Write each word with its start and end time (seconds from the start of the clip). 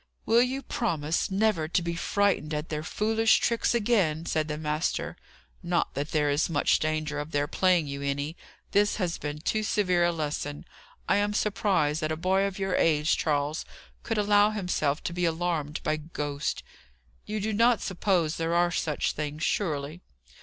"Will 0.25 0.41
you 0.41 0.63
promise 0.63 1.29
never 1.29 1.67
to 1.67 1.81
be 1.83 1.93
frightened 1.93 2.55
at 2.55 2.69
their 2.69 2.81
foolish 2.81 3.37
tricks 3.37 3.75
again?" 3.75 4.25
said 4.25 4.47
the 4.47 4.57
master. 4.57 5.15
"Not 5.61 5.93
that 5.93 6.09
there 6.09 6.31
is 6.31 6.49
much 6.49 6.79
danger 6.79 7.19
of 7.19 7.29
their 7.29 7.45
playing 7.47 7.85
you 7.85 8.01
any: 8.01 8.35
this 8.71 8.95
has 8.95 9.19
been 9.19 9.37
too 9.41 9.61
severe 9.61 10.03
a 10.05 10.11
lesson. 10.11 10.65
I 11.07 11.17
am 11.17 11.35
surprised 11.35 12.01
that 12.01 12.11
a 12.11 12.17
boy 12.17 12.45
of 12.45 12.57
your 12.57 12.75
age, 12.77 13.15
Charles, 13.15 13.63
could 14.01 14.17
allow 14.17 14.49
himself 14.49 15.03
to 15.03 15.13
be 15.13 15.25
alarmed 15.25 15.83
by 15.83 15.97
'ghosts.' 15.97 16.63
You 17.27 17.39
do 17.39 17.53
not 17.53 17.79
suppose 17.81 18.37
there 18.37 18.55
are 18.55 18.71
such 18.71 19.11
things, 19.11 19.43
surely?" 19.43 20.01